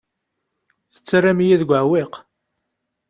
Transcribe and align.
Tettarram-iyi 0.93 1.55
deg 1.61 1.69
uɛewwiq. 1.71 2.13